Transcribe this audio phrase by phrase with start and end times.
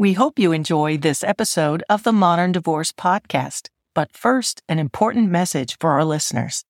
[0.00, 3.68] We hope you enjoy this episode of the Modern Divorce Podcast.
[3.96, 6.64] But first, an important message for our listeners.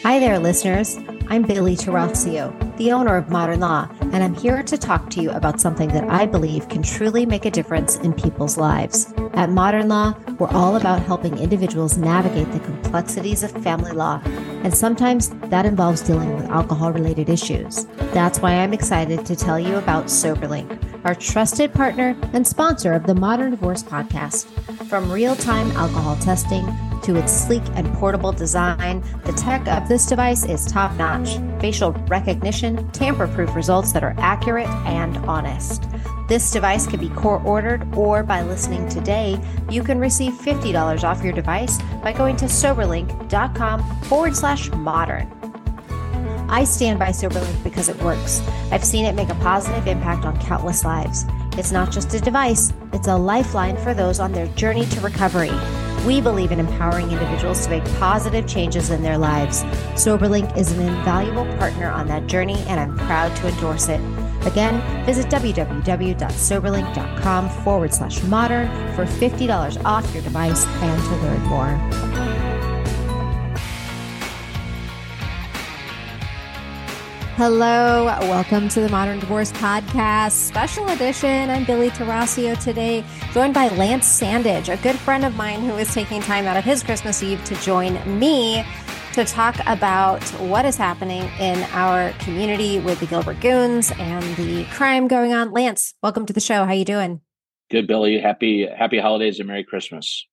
[0.00, 0.98] Hi there, listeners.
[1.28, 5.30] I'm Billie Tarascio, the owner of Modern Law, and I'm here to talk to you
[5.30, 9.14] about something that I believe can truly make a difference in people's lives.
[9.34, 14.20] At Modern Law, we're all about helping individuals navigate the complexities of family law,
[14.64, 17.84] and sometimes that involves dealing with alcohol related issues.
[18.12, 23.06] That's why I'm excited to tell you about SoberLink our trusted partner and sponsor of
[23.06, 24.46] the Modern Divorce Podcast.
[24.86, 26.64] From real time alcohol testing
[27.02, 31.38] to its sleek and portable design, the tech of this device is top notch.
[31.60, 35.84] Facial recognition, tamper proof results that are accurate and honest.
[36.28, 39.38] This device can be core ordered, or by listening today,
[39.68, 45.30] you can receive $50 off your device by going to soberlink.com forward slash modern.
[46.48, 48.40] I stand by SoberLink because it works.
[48.70, 51.24] I've seen it make a positive impact on countless lives.
[51.56, 55.50] It's not just a device, it's a lifeline for those on their journey to recovery.
[56.06, 59.62] We believe in empowering individuals to make positive changes in their lives.
[59.94, 64.00] SoberLink is an invaluable partner on that journey, and I'm proud to endorse it.
[64.44, 72.11] Again, visit www.soberlink.com forward slash modern for $50 off your device and to learn more.
[77.36, 81.48] Hello, welcome to the Modern Divorce Podcast, special edition.
[81.48, 83.02] I'm Billie Tarascio today,
[83.32, 86.64] joined by Lance Standage, a good friend of mine who is taking time out of
[86.64, 88.62] his Christmas Eve to join me
[89.14, 94.64] to talk about what is happening in our community with the Gilbert Goons and the
[94.66, 95.52] crime going on.
[95.52, 96.66] Lance, welcome to the show.
[96.66, 97.22] How you doing?
[97.70, 98.20] Good, Billie.
[98.20, 100.26] Happy Happy holidays and Merry Christmas.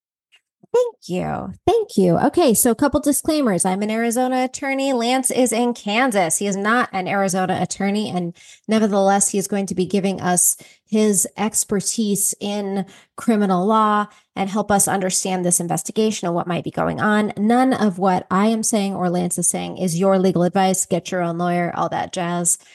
[0.71, 1.53] Thank you.
[1.65, 2.19] Thank you.
[2.19, 3.65] Okay, so a couple disclaimers.
[3.65, 4.93] I'm an Arizona attorney.
[4.93, 6.37] Lance is in Kansas.
[6.37, 8.35] He is not an Arizona attorney, and
[8.67, 14.71] nevertheless, he is going to be giving us his expertise in criminal law and help
[14.71, 17.33] us understand this investigation and what might be going on.
[17.35, 20.85] None of what I am saying or Lance is saying is your legal advice.
[20.85, 22.57] Get your own lawyer, all that jazz.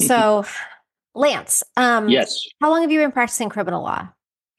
[0.00, 0.44] So,
[1.16, 2.46] Lance, um, yes.
[2.60, 4.10] How long have you been practicing criminal law?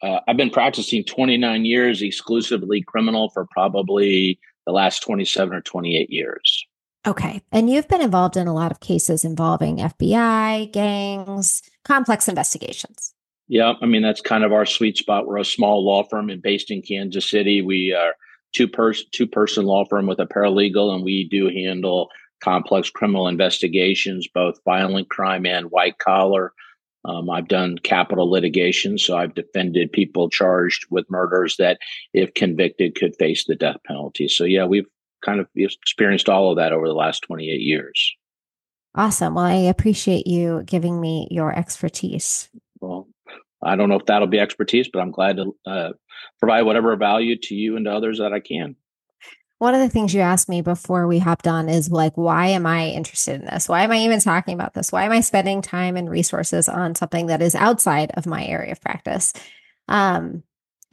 [0.01, 6.09] Uh, I've been practicing 29 years exclusively criminal for probably the last 27 or 28
[6.09, 6.65] years.
[7.07, 7.41] Okay.
[7.51, 13.13] And you've been involved in a lot of cases involving FBI, gangs, complex investigations.
[13.47, 13.73] Yeah.
[13.81, 15.25] I mean, that's kind of our sweet spot.
[15.25, 17.61] We're a small law firm and based in Kansas City.
[17.61, 18.13] We are
[18.53, 22.09] two person two person law firm with a paralegal, and we do handle
[22.41, 26.53] complex criminal investigations, both violent crime and white collar.
[27.05, 31.79] Um, I've done capital litigation, so I've defended people charged with murders that,
[32.13, 34.27] if convicted, could face the death penalty.
[34.27, 34.87] So, yeah, we've
[35.23, 38.15] kind of experienced all of that over the last 28 years.
[38.95, 39.35] Awesome.
[39.35, 42.49] Well, I appreciate you giving me your expertise.
[42.81, 43.07] Well,
[43.61, 45.89] I don't know if that'll be expertise, but I'm glad to uh,
[46.39, 48.75] provide whatever value to you and to others that I can
[49.59, 52.65] one of the things you asked me before we hopped on is like, why am
[52.65, 53.67] I interested in this?
[53.67, 54.91] Why am I even talking about this?
[54.91, 58.71] Why am I spending time and resources on something that is outside of my area
[58.71, 59.33] of practice?
[59.89, 60.43] Um,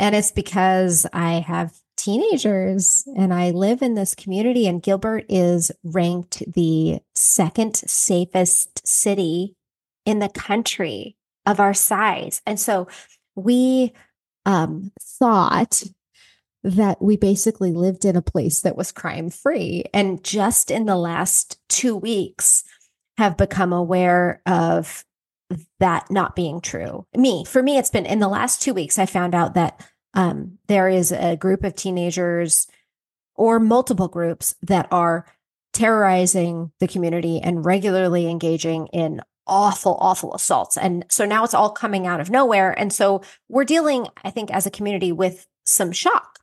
[0.01, 5.71] and it's because I have teenagers and I live in this community, and Gilbert is
[5.85, 9.55] ranked the second safest city
[10.05, 11.17] in the country
[11.47, 12.43] of our size.
[12.45, 12.89] And so
[13.37, 13.93] we
[14.45, 15.83] um, thought
[16.67, 19.85] that we basically lived in a place that was crime free.
[19.95, 22.65] And just in the last two weeks,
[23.19, 25.05] have become aware of
[25.79, 27.07] that not being true.
[27.17, 30.59] Me, for me, it's been in the last two weeks, I found out that um,
[30.67, 32.67] there is a group of teenagers
[33.37, 35.25] or multiple groups that are
[35.73, 40.77] terrorizing the community and regularly engaging in awful, awful assaults.
[40.77, 42.73] And so now it's all coming out of nowhere.
[42.77, 46.41] And so we're dealing, I think, as a community with some shock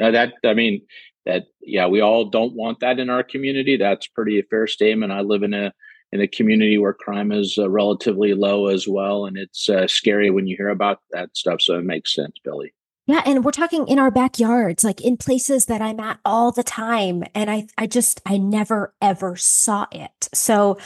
[0.00, 0.82] uh, that I mean
[1.26, 3.76] that yeah, we all don't want that in our community.
[3.76, 5.12] That's pretty a fair statement.
[5.12, 5.72] I live in a
[6.12, 10.30] in a community where crime is uh, relatively low as well, and it's uh, scary
[10.30, 11.62] when you hear about that stuff.
[11.62, 12.74] So it makes sense, Billie.
[13.06, 16.62] Yeah, and we're talking in our backyards, like in places that I'm at all the
[16.62, 20.28] time, and I I just I never ever saw it.
[20.34, 20.78] So,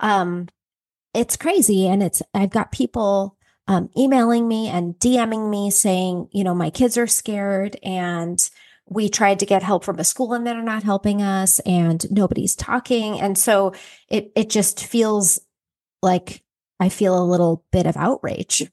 [0.00, 0.48] um,
[1.14, 3.36] it's crazy, and it's I've got people
[3.70, 8.50] um, emailing me and DMing me saying, you know, my kids are scared and
[8.86, 12.56] we tried to get help from a school and they're not helping us and nobody's
[12.56, 13.20] talking.
[13.20, 13.72] And so
[14.08, 15.38] it it just feels
[16.02, 16.42] like
[16.80, 18.68] I feel a little bit of outrage.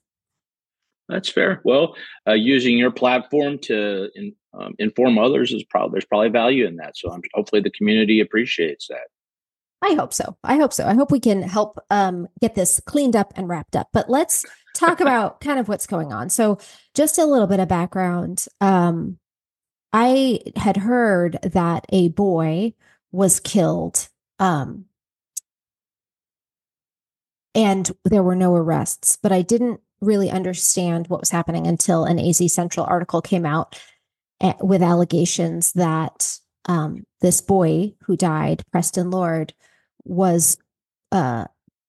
[1.08, 1.62] That's fair.
[1.64, 1.96] Well,
[2.28, 6.78] uh, using your platform to in, um, inform others is probably there's probably value in
[6.78, 6.98] that.
[6.98, 9.10] So I'm, hopefully the community appreciates that.
[9.84, 10.36] I hope so.
[10.44, 10.88] I hope so.
[10.88, 13.90] I hope we can help um, get this cleaned up and wrapped up.
[13.94, 14.44] But let's
[14.78, 16.30] talk about kind of what's going on.
[16.30, 16.60] So,
[16.94, 18.46] just a little bit of background.
[18.62, 19.20] Um,
[19.94, 22.74] I had heard that a boy
[23.12, 24.10] was killed
[24.40, 24.86] um,
[27.58, 32.20] and there were no arrests, but I didn't really understand what was happening until an
[32.20, 33.82] AZ Central article came out
[34.42, 39.54] eh, with allegations that um, this boy who died, Preston Lord,
[40.04, 40.58] was
[41.12, 41.46] uh,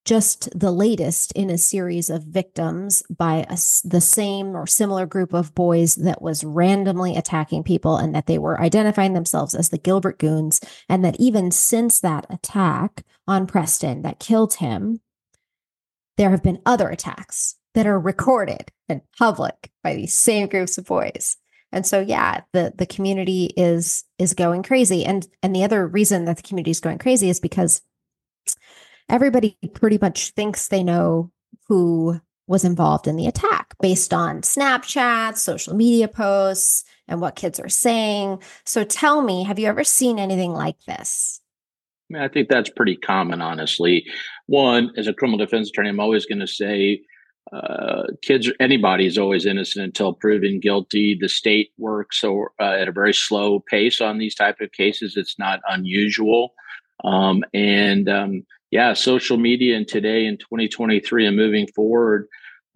[0.09, 5.35] just the latest in a series of victims by a, the same or similar group
[5.35, 9.77] of boys that was randomly attacking people and that they were identifying themselves as the
[9.77, 10.63] Gilbert Goons.
[10.89, 15.03] And that even since that attack on Preston that killed him,
[16.17, 20.87] there have been other attacks that are recorded in public by these same groups of
[20.87, 21.37] boys.
[21.71, 25.05] And so yeah, the the community is is going crazy.
[25.05, 27.83] And and the other reason that the community is going crazy is because
[29.09, 31.31] everybody pretty much thinks they know
[31.69, 37.61] who was involved in the attack based on Snapchat, social media posts, and what kids
[37.61, 38.43] are saying.
[38.65, 41.41] So tell me, have you ever seen anything like this?
[42.11, 44.07] I, mean, I think that's pretty common, honestly.
[44.47, 47.03] One, as a criminal defense attorney, I'm always going to say
[47.53, 51.17] uh, kids, anybody is always innocent until proven guilty.
[51.19, 55.17] The state works uh, at a very slow pace on these type of cases.
[55.17, 56.55] It's not unusual.
[57.05, 62.29] Um, and um, yeah, social media and today in 2023 and moving forward,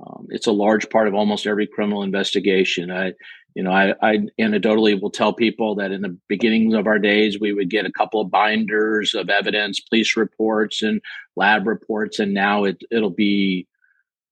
[0.04, 2.90] um, it's a large part of almost every criminal investigation.
[2.90, 3.12] I,
[3.54, 7.38] you know, I, I anecdotally will tell people that in the beginnings of our days,
[7.38, 11.00] we would get a couple of binders of evidence, police reports and
[11.36, 13.66] lab reports, and now it, it'll be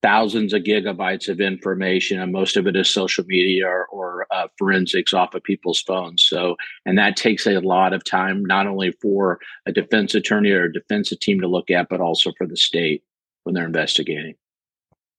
[0.03, 4.49] thousands of gigabytes of information, and most of it is social media or, or uh,
[4.59, 6.25] forensics off of people's phones.
[6.25, 6.57] So,
[6.87, 10.73] and that takes a lot of time, not only for a defense attorney or a
[10.73, 13.03] defense team to look at, but also for the state
[13.45, 14.35] when they're investigating.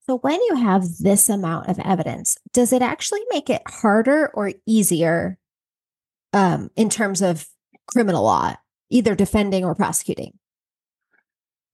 [0.07, 4.51] So, when you have this amount of evidence, does it actually make it harder or
[4.65, 5.37] easier
[6.33, 7.47] um, in terms of
[7.87, 8.55] criminal law,
[8.89, 10.33] either defending or prosecuting?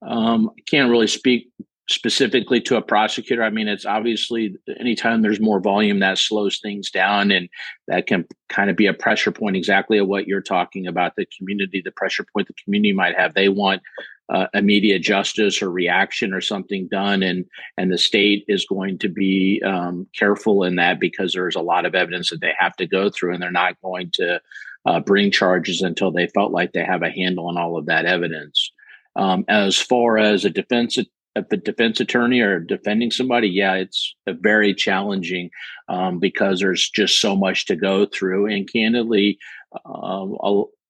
[0.05, 1.49] Um, I can't really speak
[1.89, 3.43] specifically to a prosecutor.
[3.43, 7.49] I mean, it's obviously anytime there's more volume, that slows things down, and
[7.87, 9.55] that can kind of be a pressure point.
[9.55, 13.33] Exactly at what you're talking about, the community, the pressure point the community might have.
[13.33, 13.81] They want
[14.29, 17.45] uh, immediate justice or reaction or something done, and
[17.77, 21.85] and the state is going to be um, careful in that because there's a lot
[21.85, 24.41] of evidence that they have to go through, and they're not going to
[24.85, 28.05] uh, bring charges until they felt like they have a handle on all of that
[28.05, 28.71] evidence.
[29.15, 30.97] Um, as far as a defense
[31.51, 35.49] a defense attorney or defending somebody, yeah, it's very challenging
[35.89, 38.47] um, because there's just so much to go through.
[38.47, 39.37] And candidly,
[39.85, 40.25] uh,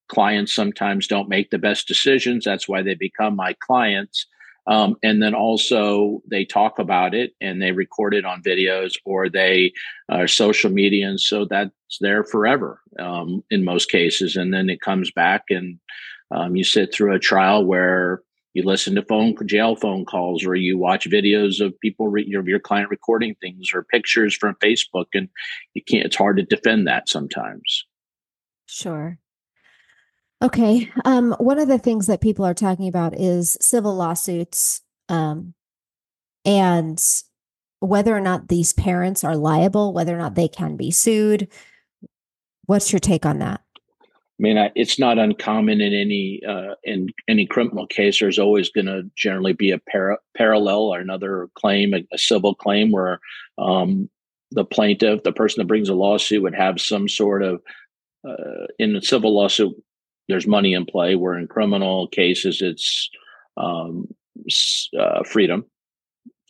[0.09, 2.45] clients sometimes don't make the best decisions.
[2.45, 4.25] That's why they become my clients.
[4.67, 9.29] Um, and then also they talk about it and they record it on videos or
[9.29, 9.71] they
[10.09, 11.07] are uh, social media.
[11.07, 11.71] And so that's
[12.01, 14.35] there forever um, in most cases.
[14.35, 15.79] And then it comes back and
[16.31, 18.21] um, you sit through a trial where
[18.57, 22.47] you listen to phone jail phone calls or you watch videos of people re, your,
[22.49, 25.29] your client recording things or pictures from facebook and
[25.75, 27.85] you can't it's hard to defend that sometimes.
[28.65, 29.19] Sure.
[30.41, 35.53] Okay um, one of the things that people are talking about is civil lawsuits um,
[36.43, 36.99] and
[37.79, 41.47] whether or not these parents are liable whether or not they can be sued.
[42.65, 43.61] What's your take on that
[44.39, 48.19] I mean, it's not uncommon in any uh, in any criminal case.
[48.19, 52.53] There's always going to generally be a para- parallel or another claim, a, a civil
[52.53, 53.19] claim, where
[53.57, 54.09] um,
[54.51, 57.61] the plaintiff, the person that brings a lawsuit, would have some sort of
[58.27, 59.75] uh, in a civil lawsuit.
[60.27, 61.15] There's money in play.
[61.15, 63.09] Where in criminal cases, it's
[63.57, 64.07] um,
[64.99, 65.65] uh, freedom,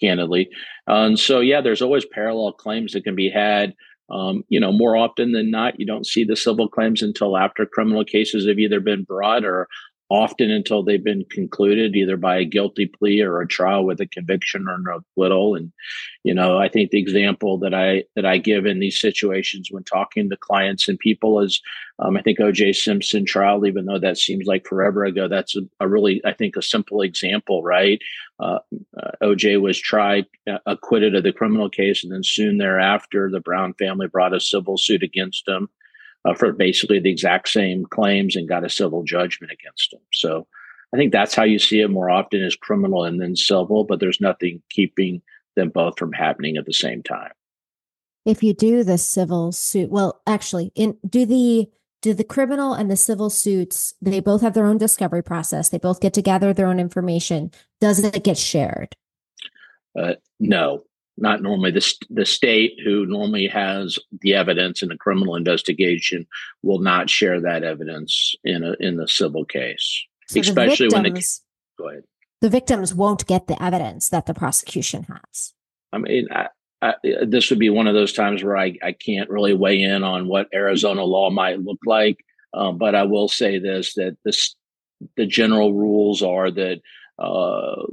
[0.02, 0.50] candidly.
[0.88, 3.74] And so, yeah, there's always parallel claims that can be had
[4.10, 7.66] um, you know, more often than not, you don't see the civil claims until after
[7.66, 9.68] criminal cases have either been brought or
[10.10, 14.08] often until they've been concluded either by a guilty plea or a trial with a
[14.08, 15.56] conviction or an acquittal.
[15.56, 15.72] And
[16.28, 19.84] you know i think the example that i that i give in these situations when
[19.84, 21.62] talking to clients and people is
[22.00, 25.62] um, i think oj simpson trial even though that seems like forever ago that's a,
[25.80, 28.02] a really i think a simple example right?
[28.40, 28.60] Uh,
[29.02, 33.40] uh, oj was tried uh, acquitted of the criminal case and then soon thereafter the
[33.40, 35.70] brown family brought a civil suit against him
[36.28, 40.02] uh, for basically the exact same claims and got a civil judgment against him.
[40.12, 40.48] So
[40.94, 44.00] I think that's how you see it more often as criminal and then civil, but
[44.00, 45.22] there's nothing keeping
[45.56, 47.32] them both from happening at the same time.
[48.26, 51.70] If you do the civil suit, well, actually, in do the
[52.02, 55.70] do the criminal and the civil suits, they both have their own discovery process.
[55.70, 57.52] They both get to gather their own information.
[57.80, 58.96] Does it get shared?
[59.98, 60.84] Uh, no,
[61.18, 66.28] not normally the, the state who normally has the evidence in a criminal investigation
[66.64, 70.06] will not share that evidence in a in the civil case.
[70.28, 72.04] So especially the victims, when the go ahead.
[72.42, 75.54] the victims won't get the evidence that the prosecution has.
[75.92, 76.48] I mean I,
[76.82, 76.94] I,
[77.26, 80.28] this would be one of those times where I, I can't really weigh in on
[80.28, 84.56] what arizona law might look like um, but i will say this that this
[85.16, 86.82] the general rules are that
[87.18, 87.84] uh,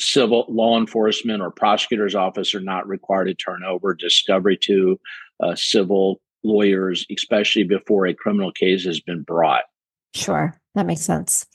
[0.00, 4.98] civil law enforcement or prosecutor's office are not required to turn over discovery to
[5.42, 9.64] uh, civil lawyers, especially before a criminal case has been brought.
[10.14, 11.46] Sure, that makes sense.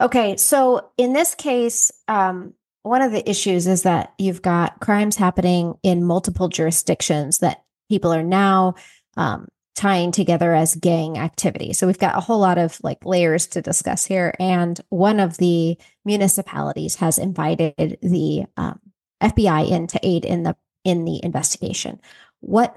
[0.00, 5.16] Okay, so in this case, um, one of the issues is that you've got crimes
[5.16, 8.74] happening in multiple jurisdictions that people are now
[9.16, 11.72] um, tying together as gang activity.
[11.72, 14.34] So we've got a whole lot of like layers to discuss here.
[14.38, 18.80] And one of the municipalities has invited the um,
[19.22, 22.00] FBI in to aid in the in the investigation.
[22.40, 22.76] What?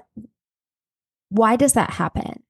[1.30, 2.42] Why does that happen?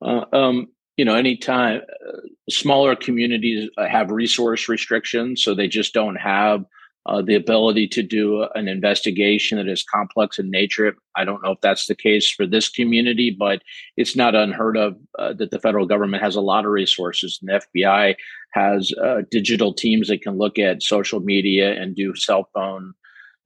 [0.00, 6.16] Uh, um, you know, anytime uh, smaller communities have resource restrictions, so they just don't
[6.16, 6.64] have
[7.06, 10.94] uh, the ability to do an investigation that is complex in nature.
[11.16, 13.62] I don't know if that's the case for this community, but
[13.96, 17.40] it's not unheard of uh, that the federal government has a lot of resources.
[17.40, 18.14] And the FBI
[18.52, 22.94] has uh, digital teams that can look at social media and do cell phone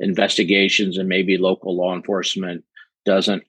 [0.00, 2.62] investigations, and maybe local law enforcement
[3.06, 3.42] doesn't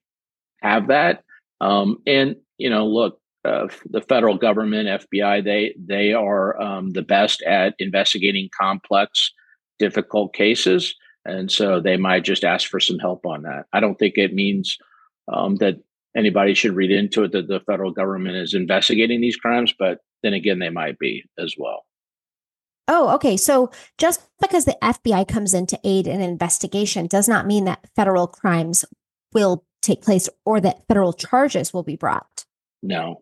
[0.62, 1.24] have that.
[1.60, 7.02] Um, and you know, look, uh, the federal government, FBI, they they are um, the
[7.02, 9.34] best at investigating complex
[9.80, 10.96] difficult cases.
[11.26, 13.66] And so they might just ask for some help on that.
[13.74, 14.78] I don't think it means
[15.32, 15.78] um, that
[16.16, 20.34] anybody should read into it that the federal government is investigating these crimes, but then
[20.34, 21.84] again, they might be as well.
[22.88, 23.36] Oh, okay.
[23.36, 27.86] So just because the FBI comes in to aid an investigation does not mean that
[27.96, 28.86] federal crimes
[29.34, 32.46] will take place or that federal charges will be brought.
[32.82, 33.22] No,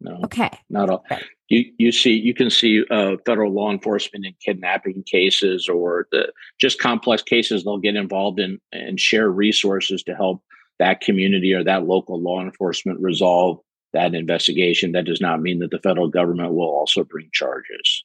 [0.00, 0.20] no.
[0.24, 0.50] Okay.
[0.70, 1.04] Not all.
[1.48, 6.32] You you see you can see uh, federal law enforcement in kidnapping cases or the
[6.60, 10.42] just complex cases they'll get involved in and share resources to help
[10.78, 13.58] that community or that local law enforcement resolve
[13.92, 14.92] that investigation.
[14.92, 18.04] That does not mean that the federal government will also bring charges.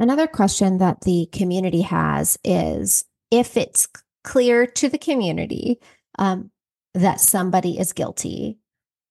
[0.00, 3.86] Another question that the community has is if it's
[4.24, 5.78] clear to the community
[6.18, 6.50] um,
[6.94, 8.58] that somebody is guilty,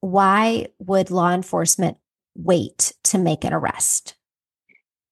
[0.01, 1.97] why would law enforcement
[2.35, 4.15] wait to make an arrest?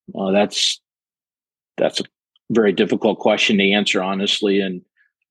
[0.07, 0.81] Well, that's
[1.77, 2.03] that's a
[2.51, 4.81] very difficult question to answer, honestly, and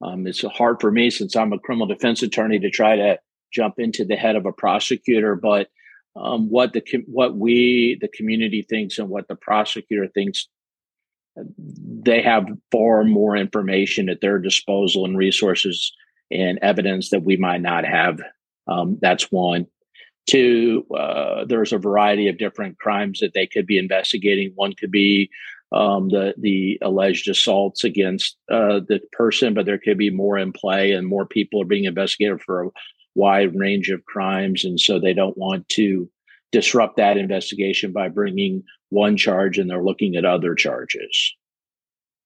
[0.01, 3.19] um, it's hard for me since I'm a criminal defense attorney to try to
[3.53, 5.35] jump into the head of a prosecutor.
[5.35, 5.69] But
[6.17, 10.49] um, what the what we the community thinks and what the prosecutor thinks,
[11.37, 15.93] they have far more information at their disposal and resources
[16.31, 18.21] and evidence that we might not have
[18.69, 19.67] um, that's one.
[20.27, 24.53] Two, uh, there's a variety of different crimes that they could be investigating.
[24.55, 25.31] One could be
[25.73, 30.53] um, the the alleged assaults against uh, the person, but there could be more in
[30.53, 32.71] play, and more people are being investigated for a
[33.15, 36.09] wide range of crimes, and so they don't want to
[36.53, 41.35] disrupt that investigation by bringing one charge, and they're looking at other charges.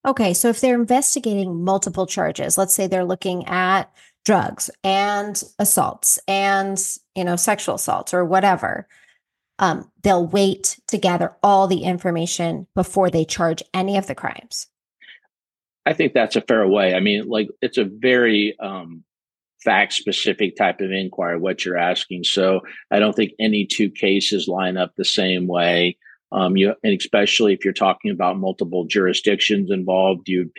[0.04, 3.92] Okay, so if they're investigating multiple charges, let's say they're looking at
[4.24, 6.78] drugs and assaults and
[7.14, 8.86] you know sexual assaults or whatever
[9.58, 14.66] um, they'll wait to gather all the information before they charge any of the crimes.
[15.86, 16.94] I think that's a fair way.
[16.94, 19.04] I mean like it's a very um,
[19.62, 22.24] fact specific type of inquiry what you're asking.
[22.24, 22.60] So
[22.90, 25.96] i don't think any two cases line up the same way.
[26.30, 30.50] Um, you and especially if you're talking about multiple jurisdictions involved you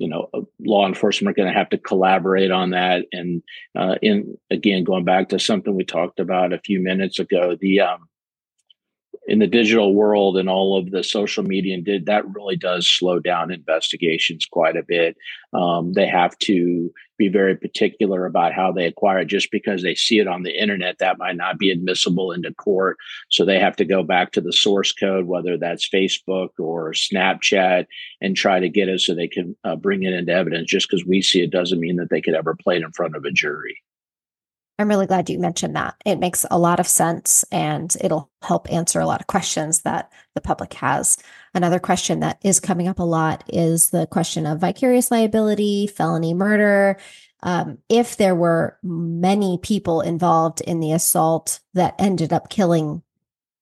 [0.00, 3.04] you know uh, law enforcement are going to have to collaborate on that.
[3.12, 3.42] And
[3.78, 7.80] uh, in again going back to something we talked about a few minutes ago the
[7.80, 8.08] um,
[9.30, 12.88] in the digital world and all of the social media and did that really does
[12.88, 15.16] slow down investigations quite a bit.
[15.52, 19.26] Um, they have to be very particular about how they acquire it.
[19.26, 22.96] Just because they see it on the internet that might not be admissible into court.
[23.28, 27.86] So they have to go back to the source code whether that's facebook or snapchat
[28.20, 30.68] and try to get it so they can uh, bring it into evidence.
[30.68, 33.14] Just because we see it doesn't mean that they could ever play it in front
[33.14, 33.80] of a jury
[34.80, 35.94] I'm really glad you mentioned that.
[36.06, 40.10] It makes a lot of sense and it'll help answer a lot of questions that
[40.34, 41.18] the public has.
[41.54, 46.32] Another question that is coming up a lot is the question of vicarious liability, felony
[46.32, 46.96] murder.
[47.42, 53.02] Um, if there were many people involved in the assault that ended up killing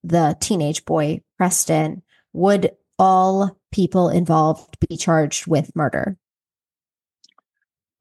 [0.05, 6.17] the teenage boy, Preston, would all people involved be charged with murder?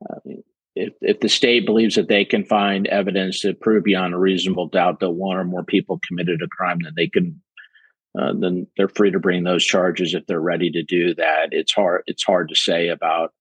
[0.10, 0.20] uh,
[0.78, 4.68] if, if the state believes that they can find evidence to prove beyond a reasonable
[4.68, 7.42] doubt that one or more people committed a crime, then they can,
[8.20, 11.50] uh, then they're free to bring those charges if they're ready to do that.
[11.52, 12.04] It's hard.
[12.08, 13.34] It's hard to say about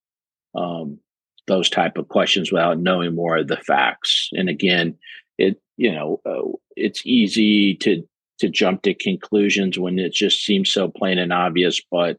[0.55, 0.99] um,
[1.47, 4.29] those type of questions without knowing more of the facts.
[4.33, 4.97] And again,
[5.37, 8.03] it you know uh, it's easy to
[8.39, 12.17] to jump to conclusions when it just seems so plain and obvious, but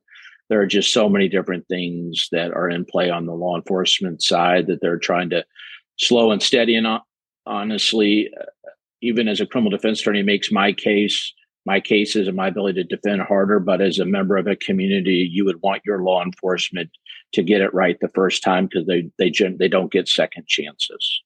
[0.48, 4.22] there are just so many different things that are in play on the law enforcement
[4.22, 5.44] side that they're trying to
[5.98, 6.74] slow and steady.
[6.74, 6.86] And
[7.46, 8.44] honestly, uh,
[9.02, 11.32] even as a criminal defense attorney, makes my case,
[11.66, 13.60] my cases, and my ability to defend harder.
[13.60, 16.90] But as a member of a community, you would want your law enforcement
[17.32, 21.22] to get it right the first time because they they they don't get second chances.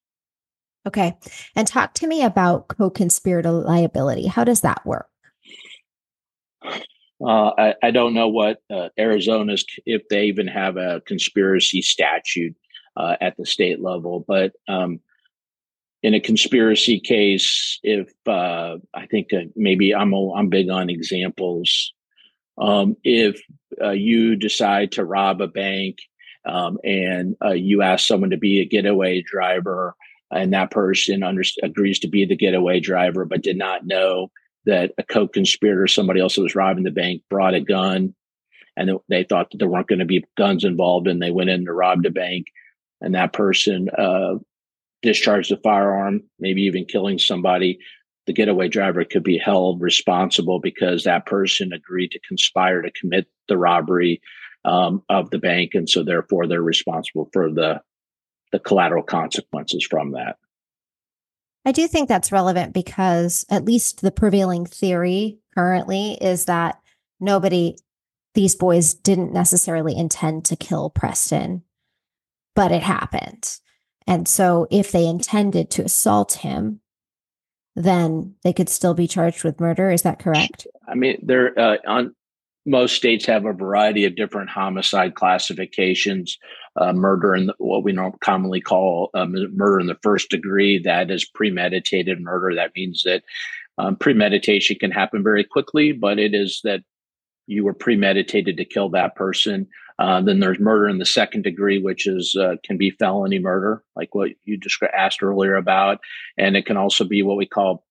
[0.87, 1.17] Okay,
[1.55, 4.26] and talk to me about co-conspirator liability.
[4.26, 5.07] How does that work?
[7.25, 12.57] Uh, I, I, don't know what uh, Arizona's if they even have a conspiracy statute
[12.97, 14.99] uh, at the state level, but um,
[16.02, 20.91] in a conspiracy case, if uh, I think uh, maybe I'm a, I'm big on
[20.91, 21.93] examples.
[22.59, 23.41] Um, if
[23.81, 25.99] uh, you decide to rob a bank
[26.45, 29.95] um, and you ask someone to be a getaway driver,
[30.33, 34.31] and that person under, agrees to be the getaway driver, but did not know
[34.66, 38.14] that a co-conspirator, somebody else that was robbing the bank, brought a gun,
[38.76, 41.64] and they thought that there weren't going to be guns involved, and they went in
[41.64, 42.47] to rob the bank,
[43.00, 44.35] and that person uh,
[45.02, 47.78] discharged a firearm, maybe even killing somebody.
[48.26, 53.26] The getaway driver could be held responsible because that person agreed to conspire to commit
[53.49, 54.23] the robbery
[54.64, 57.83] um, of the bank, and so therefore they're responsible for the
[58.52, 60.37] the collateral consequences from that.
[61.64, 66.81] I do think that's relevant because at least the prevailing theory currently is that
[67.21, 67.76] nobody,
[68.35, 71.62] these boys didn't necessarily intend to kill Preston,
[72.54, 73.59] but it happened.
[74.07, 76.81] And so if they intended to assault him,
[77.77, 79.90] then they could still be charged with murder.
[79.90, 80.66] Is that correct?
[80.88, 82.14] I mean, there uh, on
[82.64, 86.38] most states have a variety of different homicide classifications.
[86.81, 91.11] Uh, murder in the, what we commonly call um, murder in the first degree, that
[91.11, 92.55] is premeditated murder.
[92.55, 93.22] That means that
[93.79, 96.83] um, premeditation can happen very quickly, but it is that
[97.46, 99.66] you were premeditated to kill that person.
[99.98, 103.83] Uh, then there's murder in the second degree, which is uh, can be felony murder,
[103.94, 105.98] like what you just asked earlier about,
[106.38, 107.85] and it can also be what we call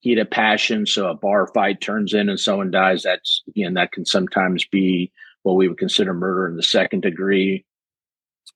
[0.00, 0.86] heat of passion.
[0.86, 3.02] So a bar fight turns in and someone dies.
[3.02, 7.64] That's again that can sometimes be what we would consider murder in the second degree.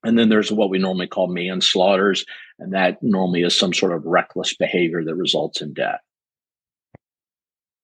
[0.03, 2.25] And then there's what we normally call manslaughters,
[2.59, 6.01] and that normally is some sort of reckless behavior that results in death.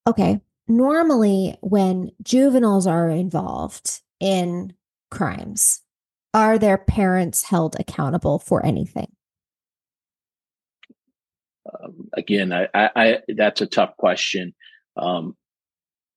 [0.06, 0.40] Okay.
[0.68, 4.74] Normally, when juveniles are involved in
[5.10, 5.82] crimes,
[6.32, 9.12] are their parents held accountable for anything?
[11.66, 14.54] Um, again, I, I, I, that's a tough question.
[14.96, 15.36] Um,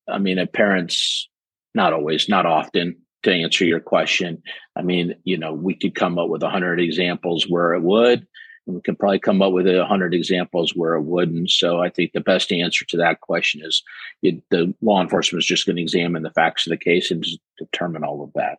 [0.08, 1.30] I mean, parents,
[1.74, 4.42] not always, not often, to answer your question.
[4.76, 8.28] I mean, you know, we could come up with a hundred examples where it would,
[8.68, 11.50] and we could probably come up with a hundred examples where it wouldn't.
[11.50, 13.84] So I think the best answer to that question is
[14.22, 17.26] it, the law enforcement is just going to examine the facts of the case and
[17.58, 18.58] determine all of that.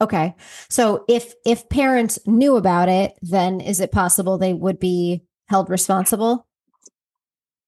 [0.00, 0.34] Okay.
[0.68, 5.70] So if if parents knew about it, then is it possible they would be held
[5.70, 6.46] responsible?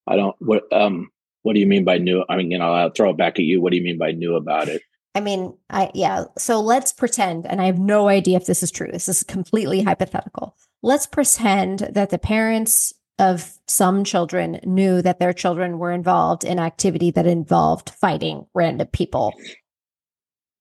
[0.07, 1.11] I don't what um
[1.43, 2.25] what do you mean by new?
[2.29, 3.61] I mean, you know, I'll throw it back at you.
[3.61, 4.83] What do you mean by new about it?
[5.15, 6.25] I mean, I yeah.
[6.37, 8.91] So let's pretend, and I have no idea if this is true.
[8.93, 10.57] This is completely hypothetical.
[10.83, 16.59] Let's pretend that the parents of some children knew that their children were involved in
[16.59, 19.33] activity that involved fighting random people.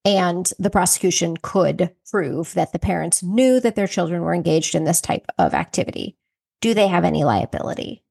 [0.06, 4.84] And the prosecution could prove that the parents knew that their children were engaged in
[4.84, 6.16] this type of activity
[6.66, 8.02] do they have any liability?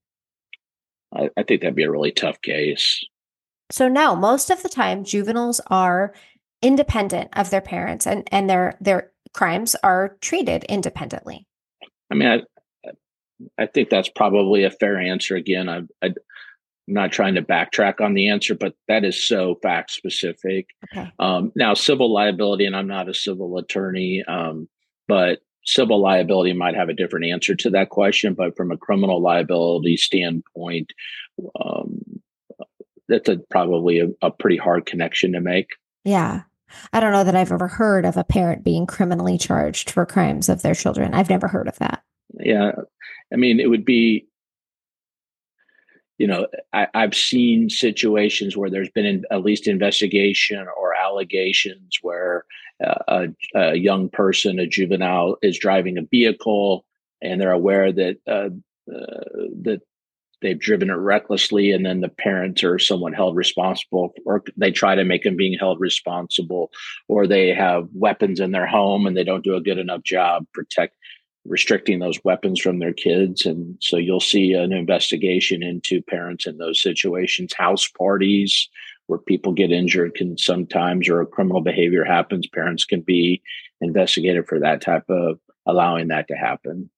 [1.13, 3.05] I, I think that'd be a really tough case.
[3.73, 6.15] So no, most of the time juveniles are
[6.63, 11.49] independent of their parents and, and their their crimes are treated independently.
[12.13, 12.91] I mean, I,
[13.59, 15.35] I think that's probably a fair answer.
[15.35, 16.15] Again, I, I, am
[16.87, 20.69] not trying to backtrack on the answer, but that is so fact specific.
[20.93, 21.11] Okay.
[21.19, 24.69] Um, now, civil liability, and I'm not a civil attorney, um,
[25.09, 29.21] but civil liability might have a different answer to that question, but from a criminal
[29.21, 30.93] liability standpoint,
[31.61, 31.99] um,
[33.09, 35.69] that's a, probably a, a pretty hard connection to make.
[36.05, 36.43] Yeah.
[36.93, 40.49] I don't know that I've ever heard of a parent being criminally charged for crimes
[40.49, 41.15] of their children.
[41.15, 42.03] I've never heard of that.
[42.41, 42.73] Yeah.
[43.33, 44.27] I mean, it would be,
[46.19, 52.45] you know, I, have seen situations where there's been at least investigation or allegations where
[52.85, 56.85] uh, a, a, young person, a juvenile, is driving a vehicle
[57.23, 58.51] and they're aware that uh,
[58.93, 59.25] uh,
[59.63, 59.81] that
[60.43, 64.95] they've driven it recklessly, and then the parents or someone held responsible, or they try
[64.95, 66.71] to make them being held responsible,
[67.09, 70.47] or they have weapons in their home and they don't do a good enough job
[70.53, 70.95] protect
[71.47, 73.45] restricting those weapons from their kids.
[73.45, 78.69] And so you'll see an investigation into parents in those situations, house parties
[79.07, 82.47] where people get injured can sometimes, or criminal behavior happens.
[82.47, 83.43] Parents can be
[83.81, 86.91] investigated for that type of allowing that to happen.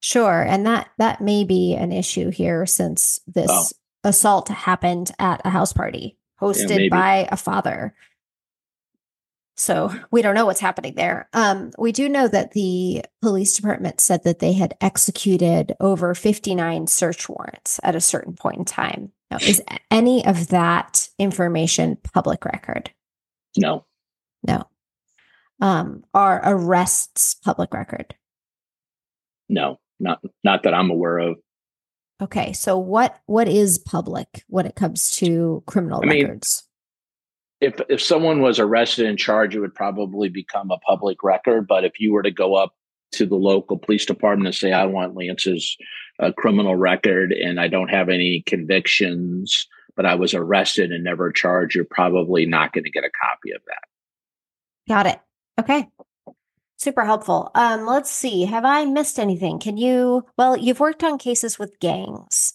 [0.00, 0.42] Sure.
[0.42, 4.08] And that that may be an issue here since this oh.
[4.08, 7.94] assault happened at a house party hosted yeah, by a father.
[9.56, 11.28] So we don't know what's happening there.
[11.32, 16.88] Um, we do know that the police department said that they had executed over 59
[16.88, 19.12] search warrants at a certain point in time.
[19.32, 22.90] Now, is any of that information public record?
[23.56, 23.86] No.
[24.46, 24.64] No.
[25.58, 28.14] Um, are arrests public record?
[29.48, 31.36] No, not not that I'm aware of.
[32.20, 36.64] Okay, so what what is public when it comes to criminal I records?
[37.62, 41.66] if if someone was arrested and charged, it would probably become a public record.
[41.66, 42.74] But if you were to go up
[43.12, 45.76] to the local police department and say, "I want Lance's
[46.18, 51.32] uh, criminal record, and I don't have any convictions, but I was arrested and never
[51.32, 53.84] charged," you're probably not going to get a copy of that.
[54.88, 55.20] Got it.
[55.60, 55.88] Okay.
[56.76, 57.50] Super helpful.
[57.54, 58.44] Um, let's see.
[58.44, 59.60] Have I missed anything?
[59.60, 60.26] Can you?
[60.36, 62.54] Well, you've worked on cases with gangs.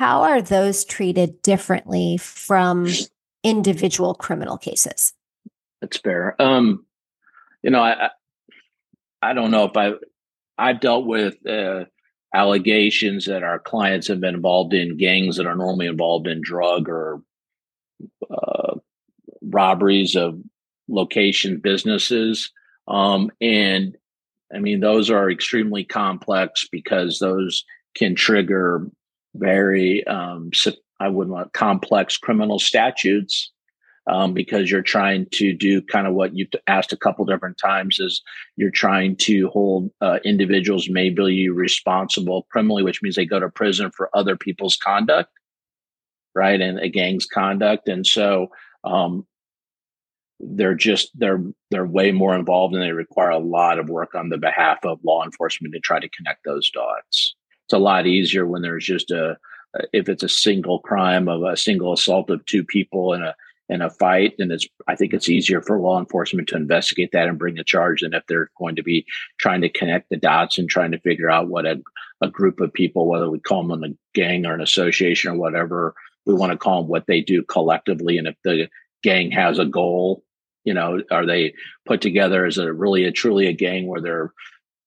[0.00, 2.88] How are those treated differently from
[3.42, 5.12] individual criminal cases.
[5.80, 6.40] That's fair.
[6.40, 6.84] Um,
[7.62, 8.10] you know, I
[9.22, 9.92] I don't know if I
[10.56, 11.84] I've dealt with uh,
[12.34, 16.88] allegations that our clients have been involved in gangs that are normally involved in drug
[16.88, 17.22] or
[18.30, 18.74] uh,
[19.42, 20.38] robberies of
[20.88, 22.50] location businesses,
[22.86, 23.96] um, and
[24.54, 27.64] I mean those are extremely complex because those
[27.96, 28.86] can trigger
[29.34, 30.50] very um,
[31.00, 33.52] I wouldn't want complex criminal statutes
[34.08, 38.00] um, because you're trying to do kind of what you've asked a couple different times
[38.00, 38.22] is
[38.56, 43.90] you're trying to hold uh, individuals maybe responsible criminally, which means they go to prison
[43.94, 45.30] for other people's conduct,
[46.34, 48.48] right, and a gang's conduct, and so
[48.84, 49.26] um,
[50.40, 54.30] they're just they're they're way more involved and they require a lot of work on
[54.30, 57.34] the behalf of law enforcement to try to connect those dots.
[57.66, 59.36] It's a lot easier when there's just a
[59.92, 63.34] if it's a single crime of a single assault of two people in a
[63.68, 67.28] in a fight, and it's I think it's easier for law enforcement to investigate that
[67.28, 69.04] and bring a charge than if they're going to be
[69.38, 71.80] trying to connect the dots and trying to figure out what a,
[72.20, 75.94] a group of people, whether we call them a gang or an association or whatever,
[76.24, 78.16] we want to call them what they do collectively.
[78.18, 78.68] And if the
[79.02, 80.22] gang has a goal,
[80.64, 81.54] you know, are they
[81.86, 84.32] put together as a really a truly a gang where they're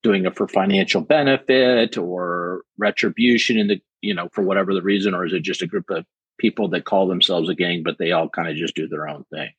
[0.02, 5.14] doing it for financial benefit or retribution in the you know for whatever the reason
[5.14, 6.04] or is it just a group of
[6.38, 9.24] people that call themselves a gang but they all kind of just do their own
[9.30, 9.50] thing.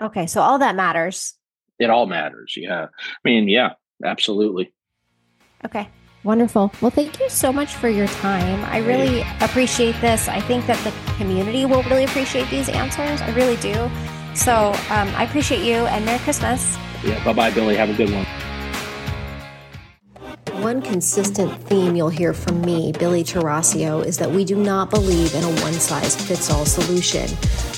[0.00, 1.34] Okay so all that matters.
[1.78, 2.86] It all matters yeah.
[2.92, 3.74] I mean yeah
[4.04, 4.72] absolutely.
[5.64, 5.88] Okay
[6.24, 6.72] wonderful.
[6.80, 8.64] Well thank you so much for your time.
[8.64, 10.28] I really appreciate this.
[10.28, 13.20] I think that the community will really appreciate these answers.
[13.20, 13.90] I really do.
[14.34, 16.76] So um, i appreciate you and merry christmas.
[17.04, 17.76] Yeah bye-bye billie.
[17.76, 18.26] Have a good one
[20.56, 25.34] one consistent theme you'll hear from me, Billie Tarascio, is that we do not believe
[25.34, 27.28] in a one size fits all solution.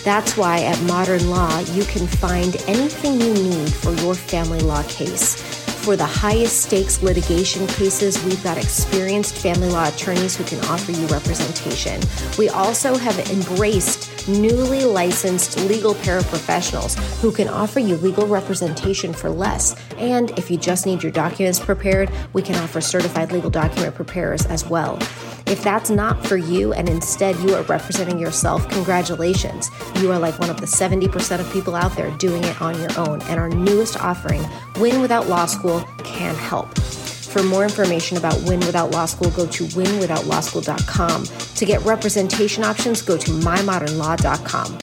[0.05, 4.83] That's why at Modern Law, you can find anything you need for your family law
[4.85, 5.41] case.
[5.83, 10.93] For the highest stakes litigation cases, we've got experienced family law attorneys who can offer
[10.93, 12.01] you representation.
[12.39, 19.31] We also have embraced newly licensed legal paraprofessionals who can offer you legal representation for
[19.31, 19.77] less.
[19.97, 24.47] And if you just need your documents prepared, we can offer certified legal document preparers
[24.47, 24.99] as well.
[25.47, 29.71] If that's not for you and instead you are representing yourself, congratulations.
[29.97, 32.91] You are like one of the 70% of people out there doing it on your
[32.99, 33.21] own.
[33.23, 34.43] And our newest offering,
[34.81, 36.71] Win Without Law School, can help.
[37.33, 41.25] For more information about Win Without Law School, go to winwithoutlawschool.com.
[41.25, 44.71] To get representation options, go to mymodernlaw.com.